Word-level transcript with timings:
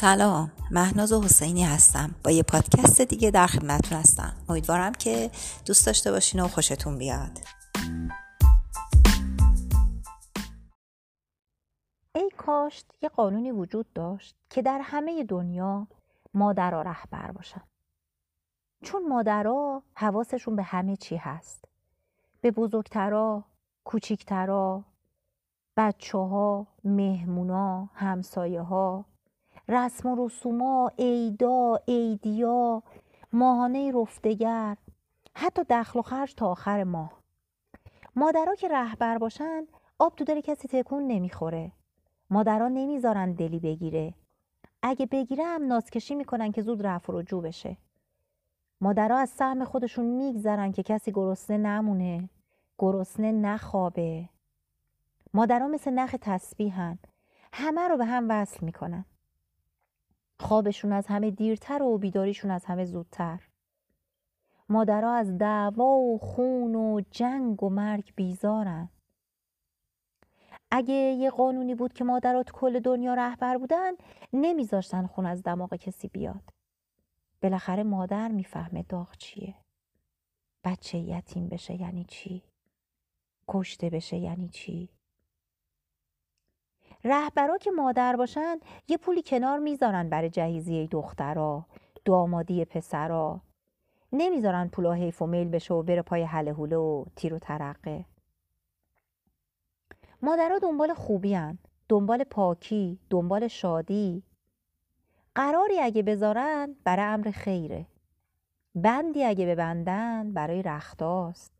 سلام. 0.00 0.50
مهناز 0.70 1.12
حسینی 1.12 1.64
هستم. 1.64 2.14
با 2.24 2.30
یه 2.30 2.42
پادکست 2.42 3.00
دیگه 3.00 3.30
در 3.30 3.46
خدمتتون 3.46 3.98
هستم. 3.98 4.32
امیدوارم 4.48 4.92
که 4.92 5.30
دوست 5.66 5.86
داشته 5.86 6.10
باشین 6.10 6.40
و 6.40 6.48
خوشتون 6.48 6.98
بیاد. 6.98 7.38
ای 12.14 12.30
کاشت 12.36 12.86
یه 13.02 13.08
قانونی 13.08 13.50
وجود 13.50 13.92
داشت 13.92 14.34
که 14.50 14.62
در 14.62 14.80
همه 14.82 15.24
دنیا 15.24 15.86
مادرها 16.34 16.82
رهبر 16.82 17.30
باشن. 17.30 17.62
چون 18.82 19.08
مادرها 19.08 19.82
حواسشون 19.94 20.56
به 20.56 20.62
همه 20.62 20.96
چی 20.96 21.16
هست. 21.16 21.64
به 22.40 22.50
بزرگترا 22.50 23.44
کوچیکترا 23.84 24.84
بچه 25.76 26.18
ها 26.18 26.66
مهمونا 26.84 27.88
همسایه 27.94 28.60
ها 28.60 29.04
رسم 29.70 30.08
و 30.08 30.26
رسوما 30.26 30.90
ایدا 30.96 31.80
ایدیا 31.84 32.82
ماهانه 33.32 33.92
رفتگر 33.92 34.76
حتی 35.34 35.62
دخل 35.70 35.98
و 35.98 36.02
خرج 36.02 36.34
تا 36.34 36.50
آخر 36.50 36.84
ماه. 36.84 37.12
مادرها 38.16 38.54
که 38.54 38.68
رهبر 38.68 39.18
باشن 39.18 39.66
آب 39.98 40.14
تو 40.16 40.24
دل 40.24 40.40
کسی 40.40 40.68
تکون 40.68 41.06
نمی‌خوره. 41.06 41.72
مادرها 42.30 42.68
نمی‌ذارن 42.68 43.32
دلی 43.32 43.60
بگیره. 43.60 44.14
اگه 44.82 45.06
بگیره 45.06 45.44
هم 45.44 45.66
نازکشی 45.66 46.14
می‌کنن 46.14 46.52
که 46.52 46.62
زود 46.62 46.86
رفع 46.86 47.12
و 47.12 47.18
رجوع 47.18 47.42
بشه. 47.42 47.76
مادرها 48.80 49.18
از 49.18 49.30
سهم 49.30 49.64
خودشون 49.64 50.04
میگذرن 50.04 50.72
که 50.72 50.82
کسی 50.82 51.12
گرسنه 51.12 51.56
نمونه 51.56 52.28
گرسنه 52.78 53.32
نخوابه. 53.32 54.28
مادرها 55.34 55.68
مثل 55.68 55.90
نخ 55.90 56.16
تسبیحن. 56.20 56.98
همه 57.52 57.88
رو 57.88 57.96
به 57.96 58.04
هم 58.04 58.26
وصل 58.28 58.66
می‌کنن. 58.66 59.04
خوابشون 60.40 60.92
از 60.92 61.06
همه 61.06 61.30
دیرتر 61.30 61.82
و 61.82 61.98
بیداریشون 61.98 62.50
از 62.50 62.64
همه 62.64 62.84
زودتر. 62.84 63.48
مادرها 64.68 65.14
از 65.14 65.38
دعوا 65.38 65.96
و 65.96 66.18
خون 66.18 66.74
و 66.74 67.00
جنگ 67.10 67.62
و 67.62 67.68
مرگ 67.68 68.12
بیزارن. 68.16 68.88
اگه 70.70 70.94
یه 70.94 71.30
قانونی 71.30 71.74
بود 71.74 71.92
که 71.92 72.04
مادرات 72.04 72.50
کل 72.50 72.80
دنیا 72.80 73.14
رهبر 73.14 73.58
بودن 73.58 73.92
نمیذاشتن 74.32 75.06
خون 75.06 75.26
از 75.26 75.42
دماغ 75.42 75.74
کسی 75.74 76.08
بیاد. 76.08 76.42
بالاخره 77.42 77.82
مادر 77.82 78.28
می‌فهمه 78.28 78.82
داغ 78.82 79.16
چیه. 79.16 79.54
بچه 80.64 80.98
یتیم 80.98 81.48
بشه 81.48 81.80
یعنی 81.80 82.04
چی؟ 82.04 82.42
کشته 83.48 83.90
بشه 83.90 84.16
یعنی 84.16 84.48
چی؟ 84.48 84.88
رهبرا 87.04 87.58
که 87.58 87.70
مادر 87.70 88.16
باشن 88.16 88.60
یه 88.88 88.96
پولی 88.96 89.22
کنار 89.22 89.58
می‌ذارن 89.58 90.08
برای 90.08 90.30
جهیزیه 90.30 90.86
دخترا 90.86 91.66
دامادی 92.04 92.64
پسرا. 92.64 93.40
نمی‌ذارن 94.12 94.68
پولا 94.68 94.92
حیف 94.92 95.22
و 95.22 95.26
میل 95.26 95.48
بشه 95.48 95.74
و 95.74 95.82
بره 95.82 96.02
پای 96.02 96.22
حله 96.22 96.52
حوله 96.52 96.76
و 96.76 97.04
تیر 97.16 97.34
و 97.34 97.38
ترقه. 97.38 98.04
مادرها 100.22 100.58
دنبال 100.58 100.94
خوبی 100.94 101.34
هن. 101.34 101.58
دنبال 101.88 102.24
پاکی 102.24 102.98
دنبال 103.10 103.48
شادی. 103.48 104.22
قراری 105.34 105.80
اگه 105.80 106.02
بذارن 106.02 106.76
برای 106.84 107.04
امر 107.04 107.30
خیره. 107.30 107.86
بندی 108.74 109.24
اگه 109.24 109.46
ببندن 109.46 110.32
برای 110.32 110.62
رختاست. 110.62 111.52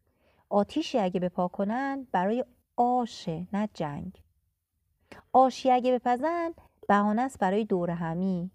آتیشی 0.48 0.98
اگه 0.98 1.20
بپا 1.20 1.48
کنن 1.48 2.06
برای 2.12 2.44
آشه 2.76 3.46
نه 3.52 3.68
جنگ. 3.74 4.22
آشی 5.32 5.70
اگه 5.70 5.92
بپزن 5.92 6.50
بهانه 6.88 7.22
است 7.22 7.38
برای 7.38 7.64
دور 7.64 7.90
همی. 7.90 8.50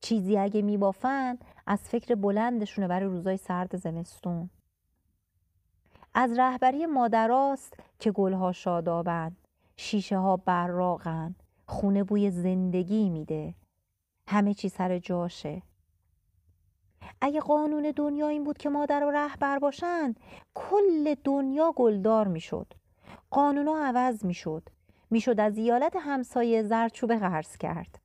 چیزی 0.00 0.38
اگه 0.38 0.62
میبافن 0.62 1.38
از 1.66 1.80
فکر 1.80 2.14
بلندشونه 2.14 2.88
برای 2.88 3.08
روزای 3.08 3.36
سرد 3.36 3.76
زمستون. 3.76 4.50
از 6.14 6.38
رهبری 6.38 6.86
مادراست 6.86 7.74
که 7.98 8.12
گلها 8.12 8.52
شادابن 8.52 9.36
شیشه 9.76 10.18
ها 10.18 10.36
براغن. 10.36 11.34
خونه 11.66 12.04
بوی 12.04 12.30
زندگی 12.30 13.10
میده. 13.10 13.54
همه 14.28 14.54
چی 14.54 14.68
سر 14.68 14.98
جاشه. 14.98 15.62
اگه 17.20 17.40
قانون 17.40 17.92
دنیا 17.96 18.28
این 18.28 18.44
بود 18.44 18.58
که 18.58 18.68
مادر 18.68 19.04
و 19.04 19.10
رهبر 19.10 19.58
باشن 19.58 20.14
کل 20.54 21.14
دنیا 21.24 21.72
گلدار 21.76 22.28
می‌شد. 22.28 22.74
قانونا 23.30 23.76
عوض 23.76 24.24
می‌شد. 24.24 24.68
می‌شد 25.10 25.40
از 25.40 25.58
ایالت 25.58 25.96
همسایه 26.00 26.62
زرچوبه 26.62 27.18
قرض 27.18 27.56
کرد. 27.56 27.98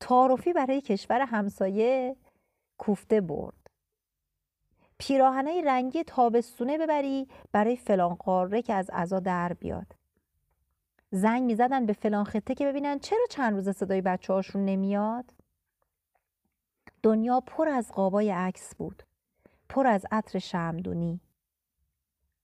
تعارفی 0.00 0.52
برای 0.52 0.80
کشور 0.80 1.20
همسایه 1.20 2.16
کوفته 2.78 3.20
برد. 3.20 3.70
پیراهنه 4.98 5.62
رنگی 5.64 6.04
تابستونه 6.04 6.78
ببری 6.78 7.28
برای 7.52 7.76
فلان 7.76 8.14
قاره 8.14 8.62
که 8.62 8.74
از 8.74 8.90
عزا 8.90 9.20
در 9.20 9.52
بیاد. 9.52 9.94
زنگ 11.10 11.42
می‌زدن 11.42 11.86
به 11.86 11.92
فلان 11.92 12.24
خطه 12.24 12.54
که 12.54 12.66
ببینن 12.66 12.98
چرا 12.98 13.26
چند 13.30 13.54
روز 13.54 13.68
صدای 13.68 14.00
بچه 14.00 14.32
هاشون 14.32 14.64
نمیاد. 14.64 15.32
دنیا 17.02 17.40
پر 17.40 17.68
از 17.68 17.92
قابای 17.92 18.30
عکس 18.30 18.74
بود 18.74 19.02
پر 19.68 19.86
از 19.86 20.06
عطر 20.10 20.38
شمدونی 20.38 21.20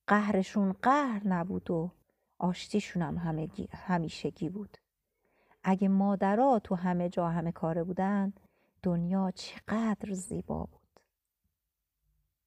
قهرشون 0.07 0.73
قهر 0.73 1.29
نبود 1.29 1.71
و 1.71 1.91
آشتیشون 2.43 3.03
هم 3.03 3.39
همیشگی 3.73 4.49
بود. 4.49 4.79
اگه 5.65 5.89
مادرها 5.89 6.59
تو 6.59 6.75
همه 6.75 7.09
جا 7.09 7.29
همه 7.29 7.53
کاره 7.53 7.85
بودن 7.85 8.33
دنیا 8.83 9.33
چقدر 9.35 10.13
زیبا 10.13 10.59
بود. 10.65 11.01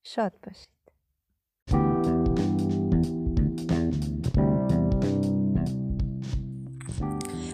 شاد 0.03 0.33
باشید. 0.43 0.69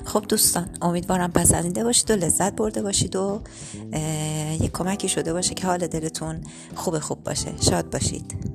خب 0.05 0.25
دوستان 0.29 0.69
امیدوارم 0.81 1.31
پسندیده 1.31 1.83
باشید 1.83 2.11
و 2.11 2.13
لذت 2.13 2.55
برده 2.55 2.81
باشید 2.81 3.15
و 3.15 3.41
یه 4.61 4.69
کمکی 4.73 5.09
شده 5.09 5.33
باشه 5.33 5.53
که 5.53 5.67
حال 5.67 5.87
دلتون 5.87 6.41
خوب 6.75 6.99
خوب 6.99 7.23
باشه. 7.23 7.61
شاد 7.61 7.91
باشید. 7.91 8.50